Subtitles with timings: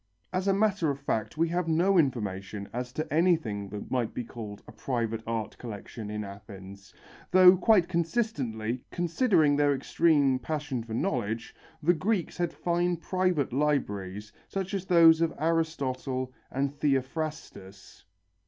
[0.33, 4.23] As a matter of fact, we have no information as to anything that might be
[4.23, 6.91] called a private art collection in Athens,
[7.29, 14.33] though quite consistently, considering their extreme passion for knowledge, the Greeks had fine private libraries,
[14.47, 18.05] such as those of Aristotle and Theophrastus.